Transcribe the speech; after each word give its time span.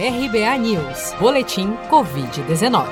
RBA 0.00 0.56
News, 0.58 1.12
Boletim 1.18 1.72
Covid-19. 1.90 2.86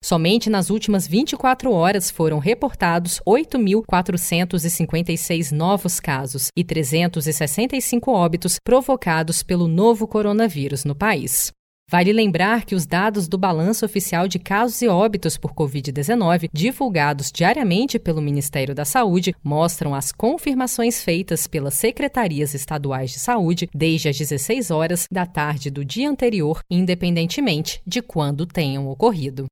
Somente 0.04 0.50
nas 0.50 0.70
últimas 0.70 1.06
24 1.06 1.70
horas 1.70 2.10
foram 2.10 2.40
reportados 2.40 3.20
8.456 3.26 5.52
novos 5.52 6.00
casos 6.00 6.48
e 6.56 6.64
365 6.64 8.10
óbitos 8.10 8.58
provocados 8.62 9.44
pelo 9.44 9.68
novo 9.68 10.08
coronavírus 10.08 10.84
no 10.84 10.96
país. 10.96 11.52
Vale 11.88 12.12
lembrar 12.12 12.64
que 12.64 12.74
os 12.74 12.84
dados 12.84 13.28
do 13.28 13.38
balanço 13.38 13.86
oficial 13.86 14.26
de 14.26 14.40
casos 14.40 14.82
e 14.82 14.88
óbitos 14.88 15.38
por 15.38 15.52
Covid-19, 15.54 16.48
divulgados 16.52 17.30
diariamente 17.30 17.96
pelo 17.96 18.20
Ministério 18.20 18.74
da 18.74 18.84
Saúde, 18.84 19.32
mostram 19.42 19.94
as 19.94 20.10
confirmações 20.10 21.00
feitas 21.00 21.46
pelas 21.46 21.74
secretarias 21.74 22.54
estaduais 22.54 23.12
de 23.12 23.20
saúde 23.20 23.68
desde 23.72 24.08
as 24.08 24.18
16 24.18 24.72
horas 24.72 25.06
da 25.08 25.24
tarde 25.24 25.70
do 25.70 25.84
dia 25.84 26.10
anterior, 26.10 26.58
independentemente 26.68 27.80
de 27.86 28.02
quando 28.02 28.46
tenham 28.46 28.88
ocorrido. 28.88 29.46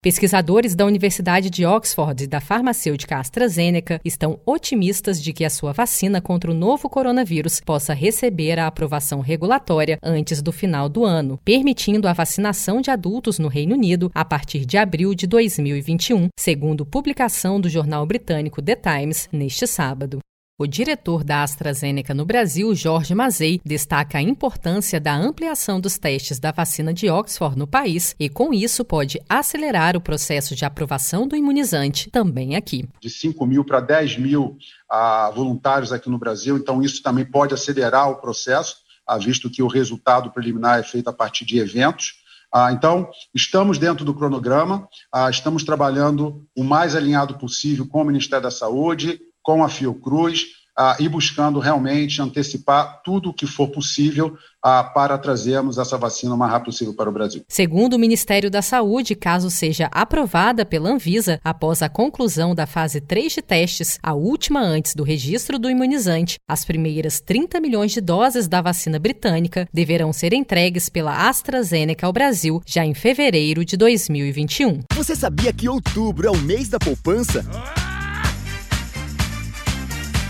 Pesquisadores 0.00 0.76
da 0.76 0.86
Universidade 0.86 1.50
de 1.50 1.66
Oxford 1.66 2.22
e 2.22 2.26
da 2.28 2.40
farmacêutica 2.40 3.16
AstraZeneca 3.16 4.00
estão 4.04 4.38
otimistas 4.46 5.20
de 5.20 5.32
que 5.32 5.44
a 5.44 5.50
sua 5.50 5.72
vacina 5.72 6.20
contra 6.20 6.52
o 6.52 6.54
novo 6.54 6.88
coronavírus 6.88 7.60
possa 7.60 7.92
receber 7.94 8.60
a 8.60 8.68
aprovação 8.68 9.18
regulatória 9.18 9.98
antes 10.00 10.40
do 10.40 10.52
final 10.52 10.88
do 10.88 11.04
ano, 11.04 11.36
permitindo 11.44 12.06
a 12.06 12.12
vacinação 12.12 12.80
de 12.80 12.92
adultos 12.92 13.40
no 13.40 13.48
Reino 13.48 13.74
Unido 13.74 14.08
a 14.14 14.24
partir 14.24 14.64
de 14.64 14.78
abril 14.78 15.16
de 15.16 15.26
2021, 15.26 16.28
segundo 16.38 16.86
publicação 16.86 17.60
do 17.60 17.68
jornal 17.68 18.06
britânico 18.06 18.62
The 18.62 18.76
Times 18.76 19.28
neste 19.32 19.66
sábado. 19.66 20.20
O 20.60 20.66
diretor 20.66 21.22
da 21.22 21.44
AstraZeneca 21.44 22.12
no 22.12 22.24
Brasil, 22.24 22.74
Jorge 22.74 23.14
Mazei, 23.14 23.60
destaca 23.64 24.18
a 24.18 24.20
importância 24.20 24.98
da 24.98 25.14
ampliação 25.14 25.80
dos 25.80 25.98
testes 25.98 26.40
da 26.40 26.50
vacina 26.50 26.92
de 26.92 27.08
Oxford 27.08 27.56
no 27.56 27.64
país 27.64 28.16
e, 28.18 28.28
com 28.28 28.52
isso, 28.52 28.84
pode 28.84 29.20
acelerar 29.28 29.96
o 29.96 30.00
processo 30.00 30.56
de 30.56 30.64
aprovação 30.64 31.28
do 31.28 31.36
imunizante 31.36 32.10
também 32.10 32.56
aqui. 32.56 32.88
De 33.00 33.08
5 33.08 33.46
mil 33.46 33.64
para 33.64 33.78
10 33.78 34.18
mil 34.18 34.58
ah, 34.90 35.30
voluntários 35.32 35.92
aqui 35.92 36.10
no 36.10 36.18
Brasil, 36.18 36.56
então 36.56 36.82
isso 36.82 37.04
também 37.04 37.24
pode 37.24 37.54
acelerar 37.54 38.10
o 38.10 38.16
processo, 38.16 38.78
ah, 39.06 39.16
visto 39.16 39.48
que 39.48 39.62
o 39.62 39.68
resultado 39.68 40.32
preliminar 40.32 40.80
é 40.80 40.82
feito 40.82 41.06
a 41.06 41.12
partir 41.12 41.44
de 41.44 41.60
eventos. 41.60 42.14
Ah, 42.52 42.72
então, 42.72 43.08
estamos 43.32 43.78
dentro 43.78 44.04
do 44.04 44.12
cronograma, 44.12 44.88
ah, 45.12 45.30
estamos 45.30 45.62
trabalhando 45.62 46.44
o 46.56 46.64
mais 46.64 46.96
alinhado 46.96 47.38
possível 47.38 47.86
com 47.86 48.02
o 48.02 48.04
Ministério 48.04 48.42
da 48.42 48.50
Saúde, 48.50 49.20
com 49.48 49.64
a 49.64 49.68
Fiocruz 49.70 50.44
ah, 50.76 50.94
e 51.00 51.08
buscando 51.08 51.58
realmente 51.58 52.20
antecipar 52.20 53.00
tudo 53.02 53.30
o 53.30 53.32
que 53.32 53.46
for 53.46 53.68
possível 53.68 54.36
ah, 54.62 54.84
para 54.84 55.16
trazermos 55.16 55.78
essa 55.78 55.96
vacina 55.96 56.34
o 56.34 56.36
mais 56.36 56.52
rápido 56.52 56.66
possível 56.66 56.92
para 56.92 57.08
o 57.08 57.12
Brasil. 57.12 57.42
Segundo 57.48 57.94
o 57.94 57.98
Ministério 57.98 58.50
da 58.50 58.60
Saúde, 58.60 59.14
caso 59.14 59.48
seja 59.48 59.88
aprovada 59.90 60.66
pela 60.66 60.90
Anvisa 60.90 61.40
após 61.42 61.80
a 61.80 61.88
conclusão 61.88 62.54
da 62.54 62.66
fase 62.66 63.00
3 63.00 63.32
de 63.32 63.40
testes, 63.40 63.98
a 64.02 64.12
última 64.12 64.60
antes 64.60 64.94
do 64.94 65.02
registro 65.02 65.58
do 65.58 65.70
imunizante, 65.70 66.36
as 66.46 66.66
primeiras 66.66 67.20
30 67.20 67.58
milhões 67.58 67.92
de 67.92 68.02
doses 68.02 68.46
da 68.46 68.60
vacina 68.60 68.98
britânica 68.98 69.66
deverão 69.72 70.12
ser 70.12 70.34
entregues 70.34 70.90
pela 70.90 71.26
AstraZeneca 71.26 72.06
ao 72.06 72.12
Brasil 72.12 72.60
já 72.66 72.84
em 72.84 72.92
fevereiro 72.92 73.64
de 73.64 73.78
2021. 73.78 74.82
Você 74.94 75.16
sabia 75.16 75.54
que 75.54 75.70
outubro 75.70 76.26
é 76.26 76.30
o 76.30 76.36
mês 76.36 76.68
da 76.68 76.78
poupança? 76.78 77.42